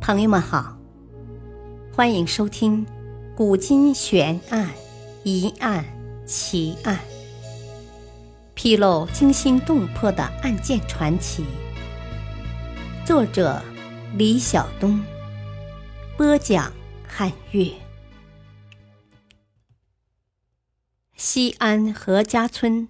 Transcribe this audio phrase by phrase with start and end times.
[0.00, 0.78] 朋友们好，
[1.94, 2.84] 欢迎收听
[3.36, 4.70] 《古今悬案、
[5.24, 5.84] 疑案、
[6.26, 6.96] 奇案》，
[8.54, 11.44] 披露惊心动魄的案件传奇。
[13.04, 13.62] 作者：
[14.16, 15.04] 李晓东，
[16.16, 16.72] 播讲：
[17.06, 17.70] 汉月。
[21.14, 22.88] 西安何家村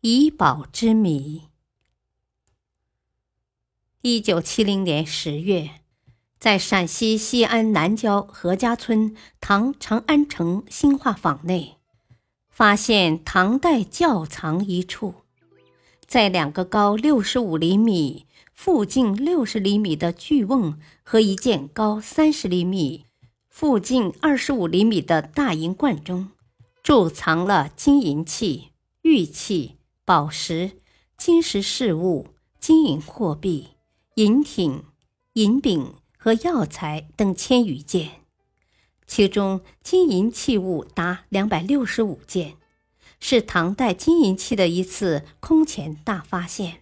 [0.00, 1.48] 遗宝之谜。
[4.02, 5.80] 一九七零年十月。
[6.38, 11.76] 在陕西西安南郊何家村唐长安城兴化坊内，
[12.50, 15.14] 发现唐代窖藏一处，
[16.06, 23.06] 在两个高六十五厘米、腹径六十厘米的巨瓮和一件高三十厘米、
[23.48, 26.28] 腹径二十五厘米的大银罐中，
[26.82, 30.72] 贮藏了金银器、玉器、宝石、
[31.16, 32.28] 金石饰物、
[32.60, 33.68] 金银货币、
[34.16, 34.84] 银挺、
[35.32, 35.94] 银饼。
[36.26, 38.10] 和药材等千余件，
[39.06, 42.56] 其中金银器物达两百六十五件，
[43.20, 46.78] 是唐代金银器的一次空前大发现。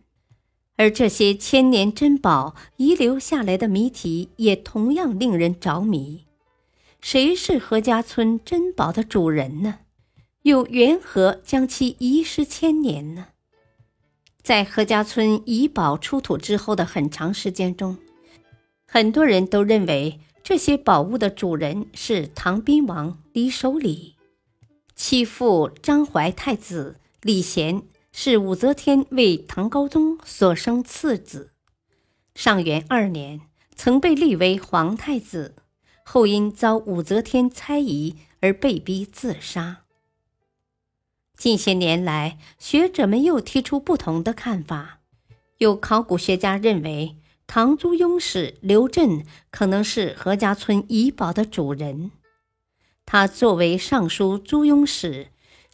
[0.77, 6.25] 而这些千年珍宝遗留下来的谜题也同样令人着迷：
[7.03, 9.81] 谁是何家村珍宝的主人呢？
[10.45, 13.27] 又缘何将其遗失千年呢？
[14.43, 17.99] 在何家村遗宝出土之后的很长时间中。
[18.95, 24.15] 很多人都认为这些宝物的主人是唐宾王李守礼，
[24.95, 31.51] 其父张怀太子李贤是武则天为唐高宗所生次子，
[32.37, 33.41] 上元二年
[33.75, 35.57] 曾被立为皇太子，
[36.05, 39.81] 后因遭武则天猜疑而被逼自杀。
[41.37, 45.01] 近些年来，学者们又提出不同的看法，
[45.59, 47.17] 有考古学家认为。
[47.47, 52.11] 唐租庸使刘震可能是何家村遗宝的主人。
[53.07, 55.29] 他作为尚书租庸使，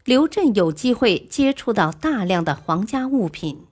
[0.04, 3.66] 刘震有机会接触到大量的皇家物品，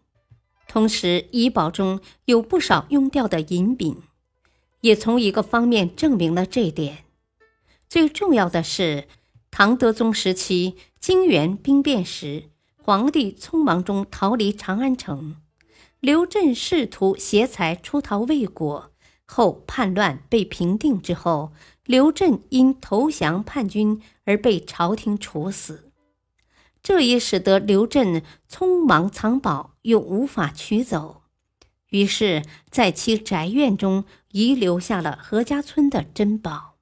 [0.69, 3.97] 同时遗宝中有不少用掉的银饼，
[4.81, 7.05] 也从一个方面证明了这点。
[7.89, 9.09] 最重要的是，
[9.51, 12.45] 唐德宗时期泾原兵变时，
[12.77, 15.37] 皇帝匆忙中逃离长安城。
[16.01, 18.93] 刘振试图挟财出逃未果，
[19.27, 21.53] 后叛乱被平定之后，
[21.85, 25.91] 刘振因投降叛军而被朝廷处死。
[26.81, 31.23] 这也使得刘振匆忙藏宝又无法取走，
[31.91, 36.77] 于是，在其宅院中遗留下了何家村的珍宝。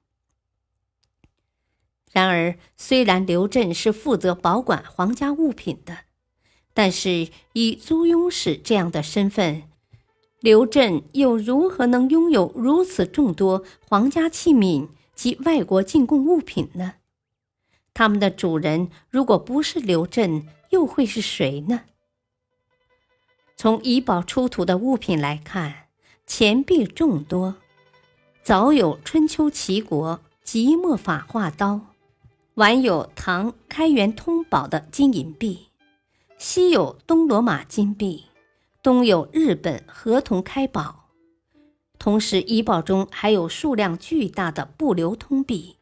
[2.11, 6.06] 然而，虽然刘振是负责保管皇家物品的。
[6.77, 9.63] 但是，以租庸使这样的身份，
[10.41, 16.93] 刘镇又如何能拥有如此众多皇家器皿及外国进贡物品呢？
[17.95, 21.81] 他们的主人如果不是刘振，又会是谁呢？
[23.55, 25.87] 从遗宝出土的物品来看，
[26.27, 27.55] 钱币众多，
[28.43, 31.81] 早有春秋齐国即墨法画刀，
[32.53, 35.66] 晚有唐开元通宝的金银币。
[36.37, 38.25] 西有东罗马金币，
[38.83, 41.09] 东有日本合同开宝，
[41.97, 45.77] 同时遗宝中还有数量巨大的不流通币，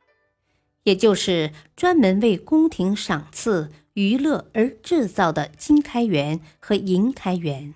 [0.83, 7.73] 也就是专门为宫廷赏赐、娱乐而制造的金开元和银开元。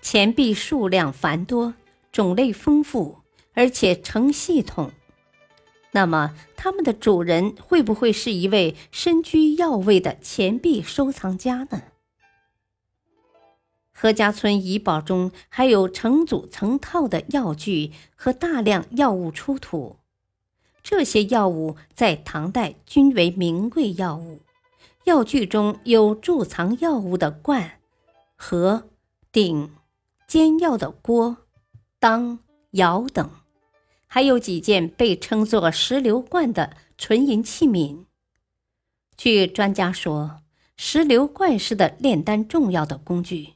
[0.00, 1.74] 钱币数量繁多，
[2.12, 3.18] 种类丰富，
[3.54, 4.92] 而且成系统。
[5.92, 11.82] 那么，他们的主人会不会是一位身居要位的钱币收藏家呢？
[13.92, 19.96] 何家村遗宝中还有成组成套的药具和大量药物出土，
[20.82, 24.40] 这些药物在唐代均为名贵药物。
[25.04, 27.80] 药具中有贮藏药物的罐、
[28.36, 28.88] 盒、
[29.32, 29.72] 鼎、
[30.28, 31.38] 煎药的锅、
[31.98, 32.38] 当、
[32.72, 33.28] 窑等，
[34.08, 38.04] 还有几件被称作石榴罐的纯银器皿。
[39.16, 40.40] 据专家说，
[40.76, 43.50] 石榴罐是的炼丹重要的工具。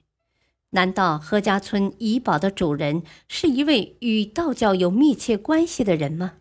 [0.71, 6.35] 难道何家村遗宝的主人是一位与道教有密切关系的人吗？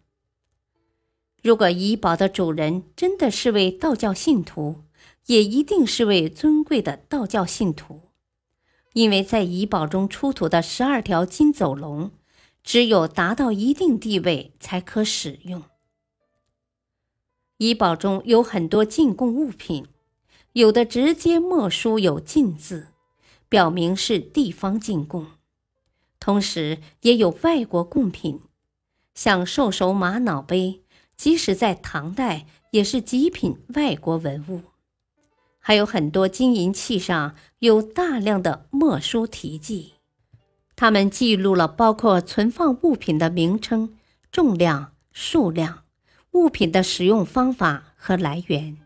[1.41, 4.83] 如果遗宝的主人真的是位道教信徒，
[5.25, 8.01] 也一定是位尊贵的道教信徒，
[8.93, 12.11] 因为在遗宝中出土的十二条金走龙，
[12.63, 15.63] 只有达到一定地位才可使用。
[17.57, 19.87] 遗宝中有很多进贡物品，
[20.53, 22.87] 有的直接墨书有“进”字。
[23.49, 25.27] 表明是地方进贡，
[26.21, 28.39] 同时也有外国贡品，
[29.13, 30.83] 像兽首玛瑙杯，
[31.17, 34.61] 即使在唐代也是极品外国文物。
[35.59, 39.95] 还有很多金银器上有大量的墨书题记，
[40.81, 43.95] 他们记录了包括存放物品的名称、
[44.31, 45.83] 重量、数量、
[46.31, 48.77] 物品的使用方法和来源，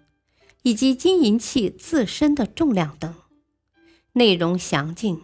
[0.63, 3.15] 以及金银器自身的重量等，
[4.11, 5.21] 内容详尽、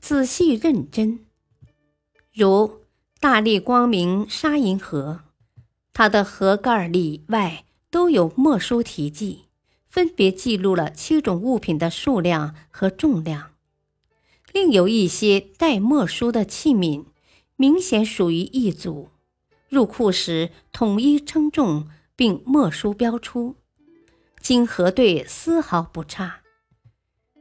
[0.00, 1.20] 仔细认真。
[2.34, 2.80] 如
[3.20, 5.20] 大力光明沙银盒，
[5.92, 9.44] 它的盒盖里外都有墨书题记。
[9.86, 13.49] 分别记录了七种物品的数量和重量，
[14.52, 17.04] 另有一些带墨书的器皿，
[17.56, 19.08] 明显属于一组，
[19.68, 23.56] 入库时统一称重并墨书标出，
[24.40, 26.40] 经核对丝毫不差。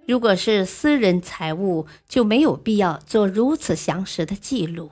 [0.07, 4.91] 如果是私人财物，就没有必要做如此详实的记录。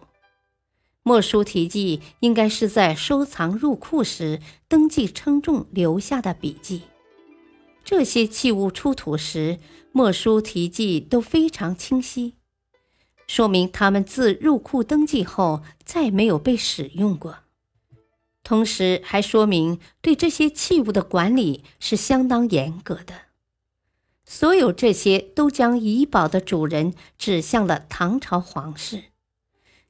[1.04, 6.81] 墨书题记应该是在收藏入库时登记称重留下的笔记。
[7.89, 9.60] 这些器物出土时，
[9.94, 12.34] 墨书题记都非常清晰，
[13.28, 17.38] 说明他们自入库登记后再没有被使用过。
[18.44, 23.13] 同时，还说明对这些器物的管理是相当严格的。
[24.25, 29.06] 所有这些都将遗宝的主人指向了唐朝皇室，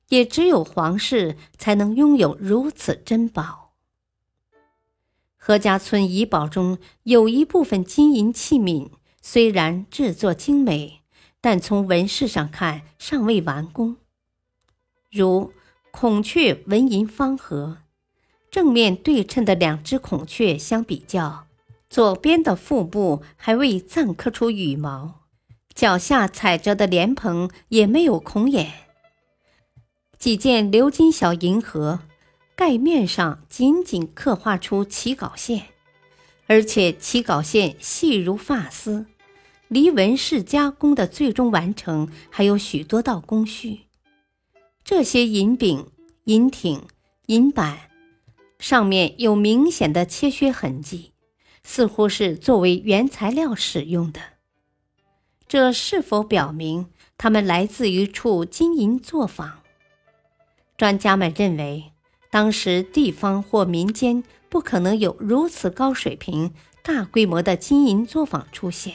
[0.09, 3.66] 也只有皇室才能拥有如此珍宝。
[5.47, 8.89] 何家村遗宝中有一部分金银器皿，
[9.21, 10.99] 虽然制作精美，
[11.39, 13.95] 但从纹饰上看尚未完工。
[15.09, 15.53] 如
[15.89, 17.77] 孔雀纹银方盒，
[18.51, 21.47] 正面对称的两只孔雀相比较，
[21.89, 25.21] 左边的腹部还未暂刻出羽毛，
[25.73, 28.73] 脚下踩着的莲蓬也没有孔眼。
[30.17, 32.01] 几件鎏金小银盒。
[32.57, 35.67] 盖面上仅仅刻画出起稿线，
[36.47, 39.05] 而且起稿线细如发丝，
[39.67, 43.81] 离纹饰加工的最终完成还有许多道工序。
[44.83, 45.85] 这些银柄、
[46.23, 46.81] 银挺、
[47.27, 47.91] 银板
[48.57, 51.11] 上面有明显的切削痕迹，
[51.63, 54.19] 似乎是作为原材料使用的。
[55.47, 56.87] 这是否表明
[57.19, 59.59] 它们来自于处金银作坊？
[60.75, 61.91] 专家们认为。
[62.37, 66.53] 当时地方或民间不可能有如此高水平、
[66.83, 68.93] 大规模的金银作坊出现。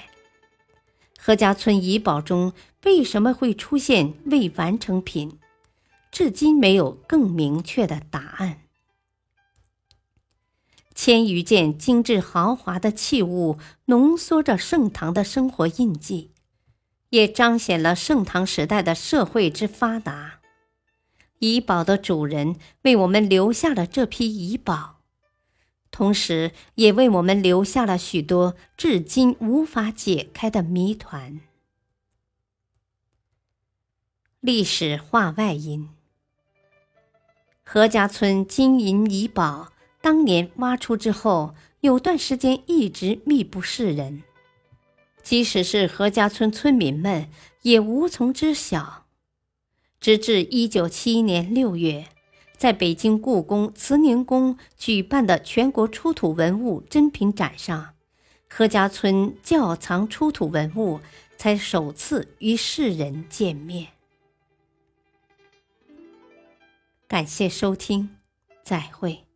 [1.19, 2.53] 何家村遗宝中
[2.85, 5.41] 为什么会出现未完成品？
[6.13, 8.61] 至今没有更明确的答案。
[10.95, 16.31] 千余件精致豪华的器物，浓缩着盛唐的生活印记，
[17.11, 20.42] 也彰显了盛唐时代的社会之发达。
[21.43, 25.01] 遗宝的主人为我们留下了这批遗宝，
[25.91, 31.41] 同时也为我们留下了许多至今无法解开的谜团。
[34.39, 35.89] 历史话外音：
[37.65, 44.23] 何家村金银遗宝当年挖出之后，有段时间一直密不示人，
[45.25, 47.29] 即使是何家村村民们
[47.63, 49.02] 也无从知晓。
[50.03, 52.09] 直至一九七一年六月，
[52.57, 57.95] 在北京故宫慈宁宫举办的全国出土文物珍品展上，
[58.49, 60.99] 何家村窖藏出土文物
[61.37, 63.91] 才首次与世人见面。
[67.07, 68.17] 感谢收听，
[68.65, 69.32] 再会。